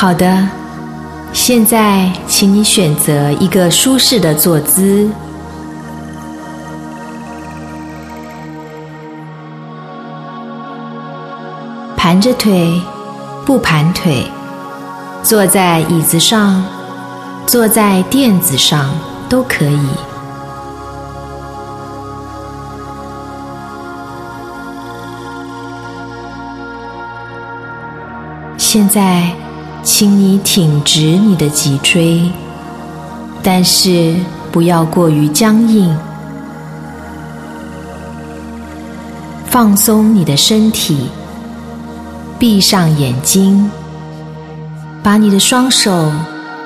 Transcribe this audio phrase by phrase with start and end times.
[0.00, 0.48] 好的，
[1.32, 5.10] 现在请你选择一个舒适的坐姿，
[11.96, 12.80] 盘着腿，
[13.44, 14.24] 不盘腿，
[15.24, 16.64] 坐在椅子上，
[17.44, 18.94] 坐在垫子上
[19.28, 19.88] 都可以。
[28.56, 29.32] 现在，
[29.82, 32.30] 请你挺直你的脊椎，
[33.42, 34.14] 但是
[34.52, 35.96] 不要过于僵硬。
[39.46, 41.08] 放松你的身体，
[42.38, 43.70] 闭上眼睛，
[45.02, 46.12] 把你的双手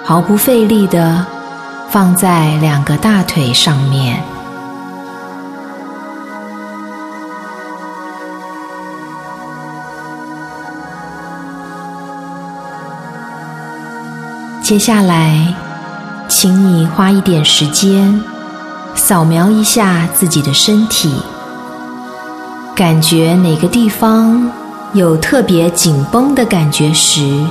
[0.05, 1.25] 毫不费力的
[1.89, 4.21] 放在两个大腿上面。
[14.73, 15.55] 接下来，
[16.31, 18.19] 请你花一点时间
[18.95, 21.13] 扫描一下自己的身体，
[22.75, 24.51] 感觉哪个地方
[24.95, 27.45] 有特别紧绷的感觉时，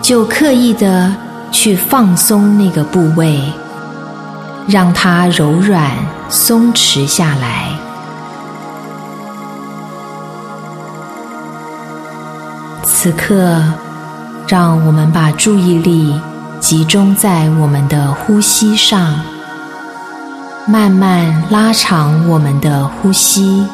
[0.00, 1.12] 就刻意的
[1.50, 3.42] 去放松那个部位，
[4.68, 5.90] 让它柔软
[6.28, 7.68] 松弛下来。
[12.84, 13.60] 此刻。
[14.50, 16.18] 让我们把注意力
[16.60, 19.20] 集中在我们的呼吸上，
[20.66, 23.64] 慢慢拉长我们的呼吸，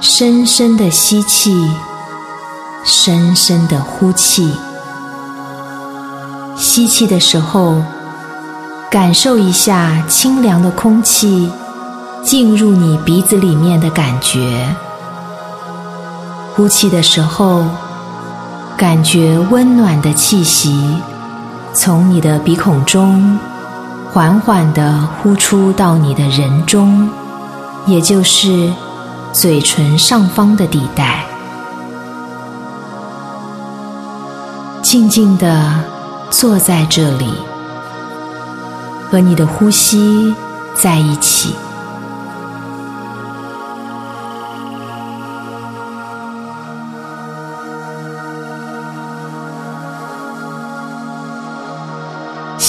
[0.00, 1.70] 深深的吸气，
[2.84, 4.54] 深深的呼气。
[6.56, 7.82] 吸气的时候，
[8.90, 11.52] 感受一下清凉的空气
[12.24, 14.40] 进入你鼻子里面的感觉；
[16.56, 17.64] 呼气的时候。
[18.78, 21.02] 感觉温暖的气息
[21.74, 23.36] 从你的鼻孔中
[24.12, 27.10] 缓缓的呼出到你的人中，
[27.86, 28.72] 也就是
[29.32, 31.24] 嘴唇上方的地带。
[34.80, 35.74] 静静的
[36.30, 37.26] 坐在这里，
[39.10, 40.32] 和你的呼吸
[40.76, 41.56] 在一起。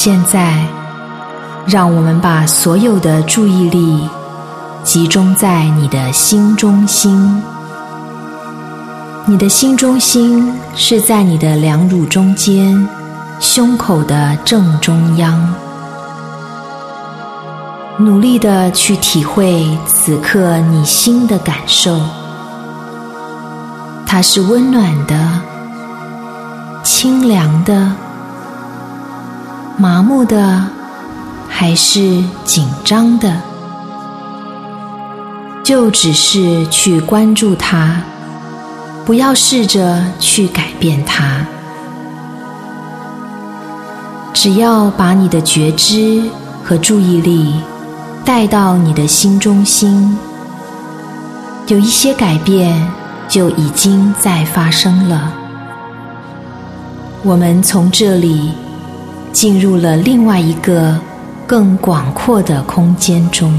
[0.09, 0.65] 现在，
[1.67, 4.09] 让我们把所有的注意力
[4.83, 7.39] 集中在你的心中心。
[9.27, 12.89] 你的心中心是在你的两乳中间，
[13.39, 15.53] 胸口的正中央。
[17.99, 22.01] 努力的去体会此刻你心的感受，
[24.07, 25.39] 它是温暖的，
[26.83, 28.08] 清凉的。
[29.81, 30.61] 麻木的，
[31.47, 33.33] 还是紧张的，
[35.63, 37.95] 就只是去关注它，
[39.05, 41.45] 不要试着去改变它。
[44.33, 46.23] 只要把你的觉知
[46.61, 47.55] 和注意力
[48.25, 50.19] 带到你的心中心，
[51.67, 52.85] 有一些改变
[53.29, 55.31] 就已经在发生了。
[57.23, 58.51] 我们从这里。
[59.39, 60.99] 进入了另外一个
[61.47, 63.53] 更广阔的空间中，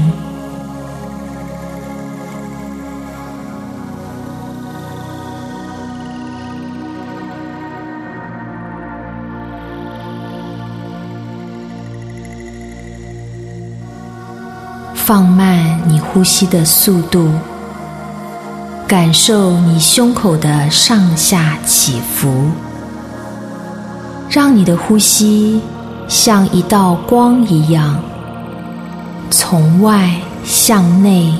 [14.93, 17.31] 放慢你呼吸的速度，
[18.87, 22.51] 感受你胸口的上下起伏。
[24.31, 25.61] 让你的呼吸
[26.07, 28.01] 像一道光一样，
[29.29, 30.09] 从外
[30.45, 31.35] 向内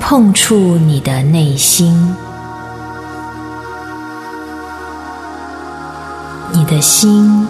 [0.00, 2.12] 碰触你的内心。
[6.52, 7.46] 你的心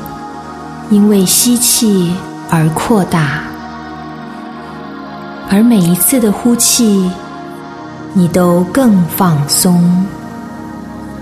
[0.91, 2.15] 因为吸气
[2.51, 3.45] 而扩大，
[5.49, 7.11] 而每一次的呼气，
[8.13, 10.07] 你都更放松，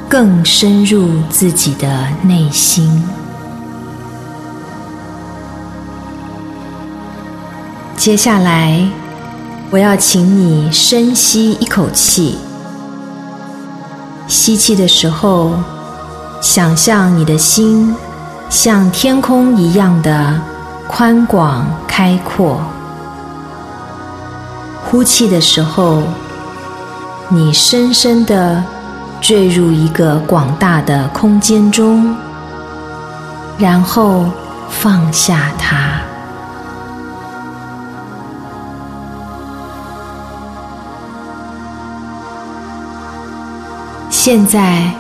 [0.09, 3.05] 更深入自己的内心。
[8.07, 8.89] 接下来，
[9.69, 12.39] 我要请你深吸一口气。
[14.29, 15.55] 吸气的时候，
[16.41, 17.97] 想象你的心
[18.49, 20.41] 像天空一样的
[20.87, 22.61] 宽广开阔。
[24.85, 26.05] 呼气的时候，
[27.29, 28.63] 你深深的
[29.21, 32.15] 坠入一个广大的空间中，
[33.59, 34.27] 然后
[34.71, 36.06] 放下它。
[44.27, 44.93] 现在，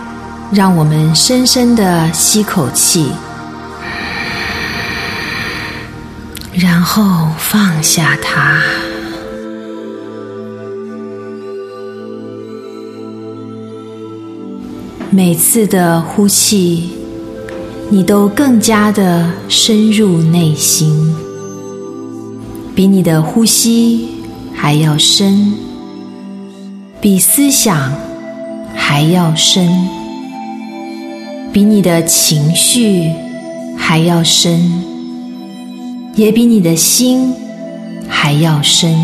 [0.52, 3.06] 让我们深深的吸口气，
[6.54, 8.62] 然后放下它。
[15.10, 16.92] 每次的呼气，
[17.90, 21.12] 你都更加的深入内心，
[22.76, 24.08] 比你的呼吸
[24.54, 25.52] 还要深，
[27.00, 27.92] 比思想
[28.88, 29.68] 还要深，
[31.52, 33.10] 比你的情绪
[33.76, 34.60] 还要深，
[36.14, 37.34] 也比你的心
[38.08, 38.96] 还要深。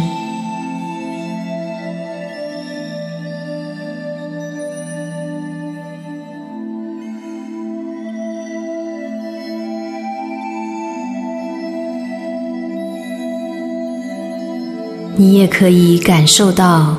[15.16, 16.96] 你也可以感受到，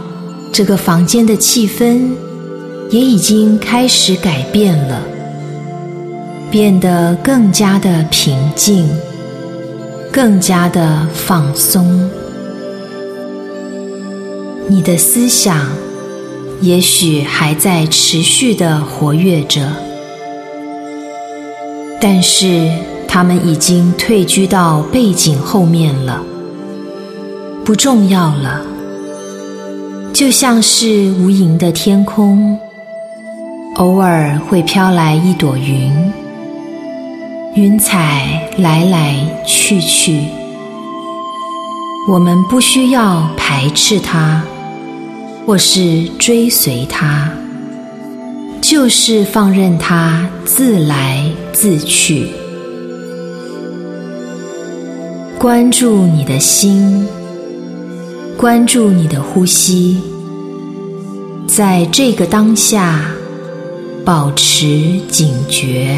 [0.52, 2.12] 这个房间的气氛
[2.94, 5.02] 也已经开始改变了，
[6.52, 8.88] 变得更加的平静，
[10.12, 12.08] 更加的放松。
[14.68, 15.68] 你的思想
[16.62, 19.74] 也许还在持续的活跃着，
[22.00, 22.70] 但是
[23.08, 26.22] 他们已经退居到背景后面了。
[27.66, 28.62] 不重要了，
[30.14, 32.60] 就像是无垠的天空，
[33.76, 35.92] 偶尔会飘来一朵云，
[37.56, 39.16] 云彩来来
[39.48, 40.22] 去去，
[42.08, 44.44] 我们不需要排斥它，
[45.44, 47.28] 或是追随它，
[48.62, 52.28] 就是放任它自来自去，
[55.40, 57.08] 关注你的心。
[58.38, 60.02] 关注你的呼吸，
[61.48, 63.06] 在这个当下
[64.06, 65.98] 保持警觉。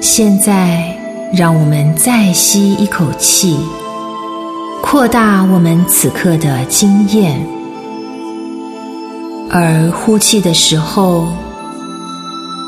[0.00, 0.96] 现在，
[1.32, 3.56] 让我们再吸一口气。
[4.82, 7.46] 扩大我们此刻的经验，
[9.50, 11.28] 而呼气的时候，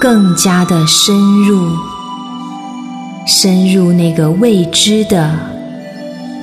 [0.00, 1.68] 更加的深入，
[3.26, 5.30] 深入那个未知的、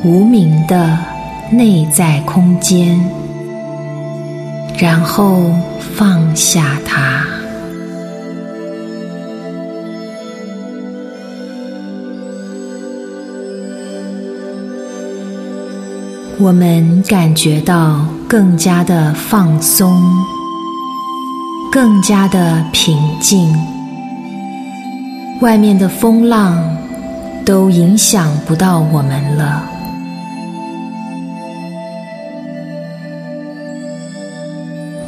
[0.03, 0.97] 无名的
[1.51, 2.99] 内在空间，
[4.77, 5.51] 然后
[5.95, 7.25] 放下它。
[16.39, 20.01] 我们感觉到更加的放松，
[21.71, 23.55] 更加的平静，
[25.39, 26.77] 外面的风浪
[27.45, 29.63] 都影响不到我们了。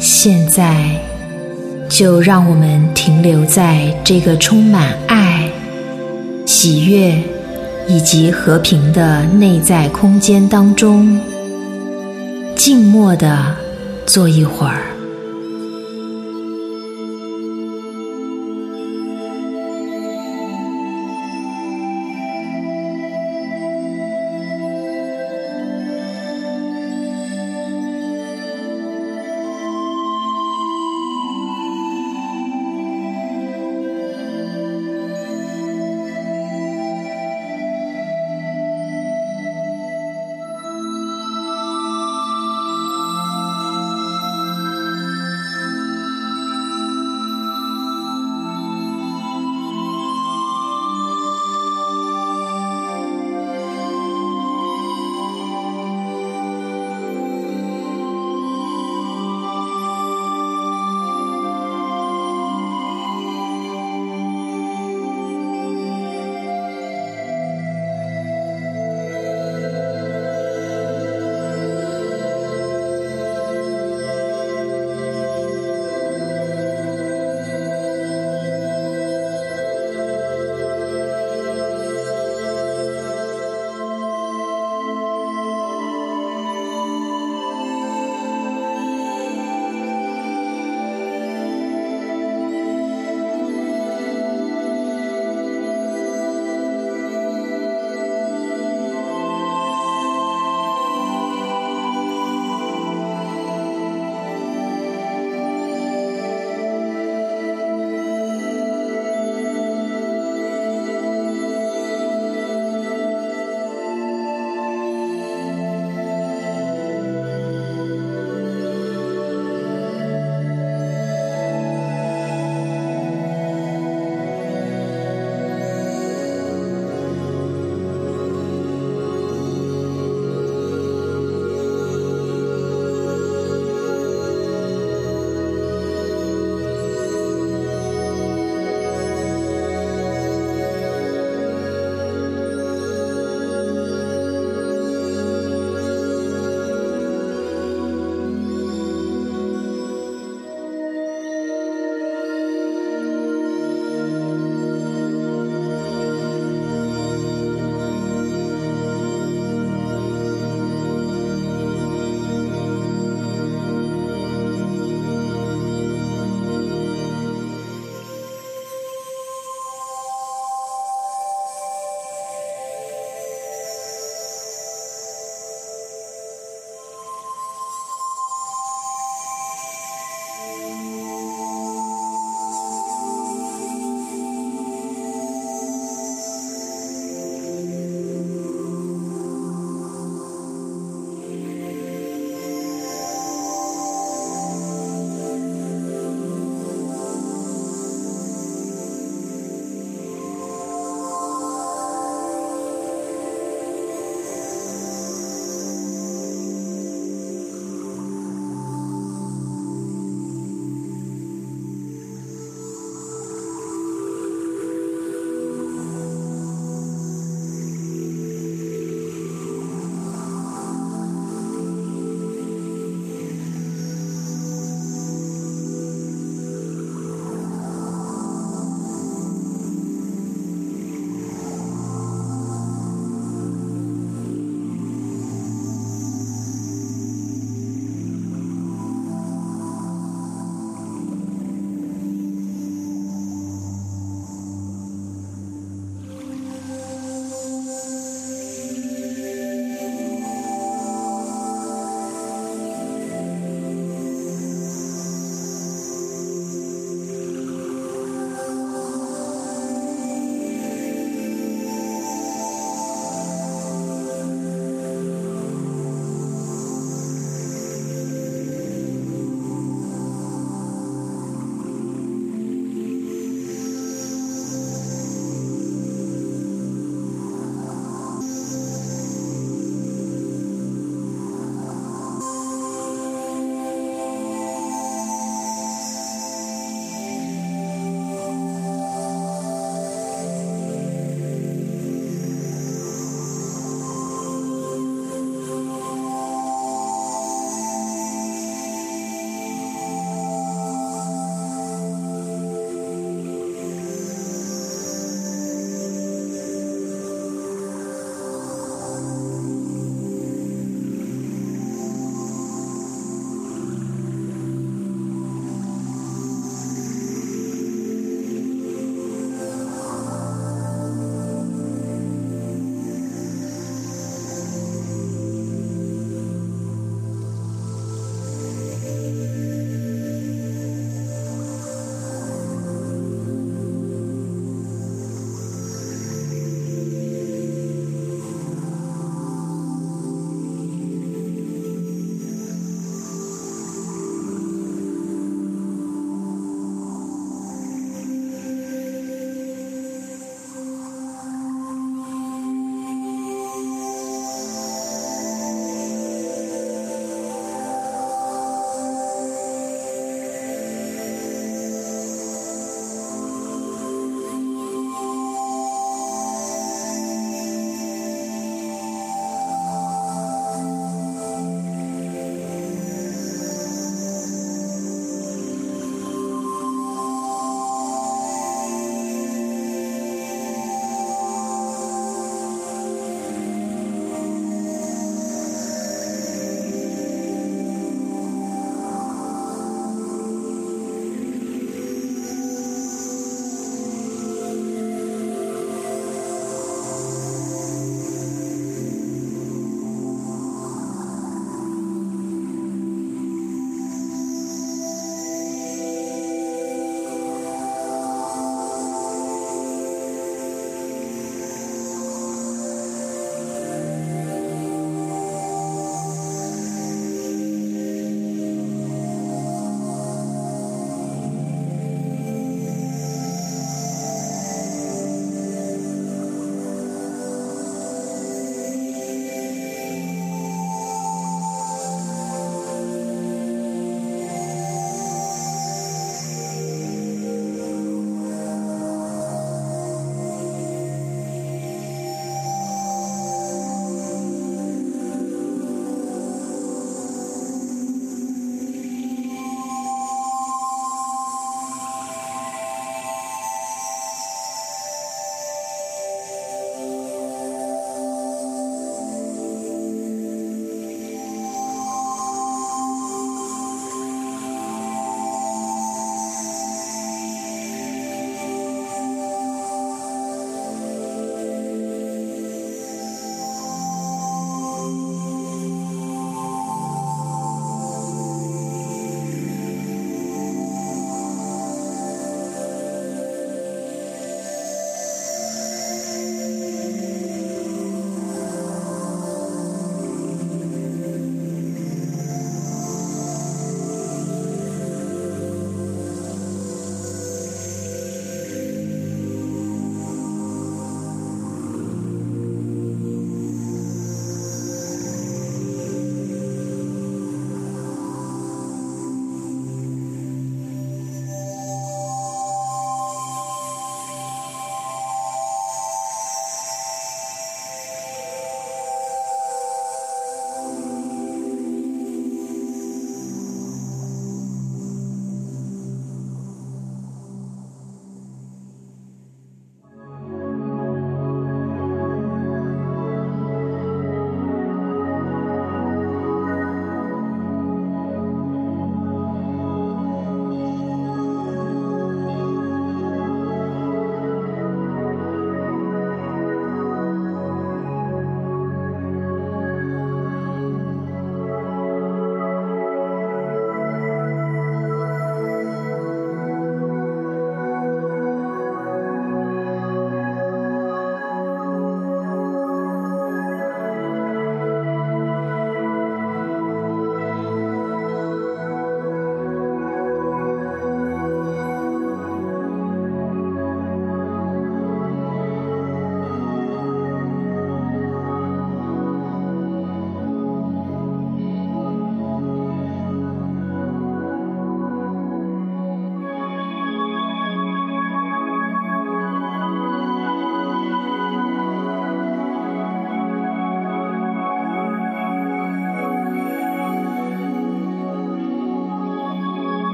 [0.00, 1.00] 现在，
[1.88, 5.48] 就让我们停留在这个充满爱、
[6.46, 7.22] 喜悦。
[7.86, 11.20] 以及和平的内在空间当中，
[12.56, 13.54] 静默的
[14.06, 14.93] 坐一会儿。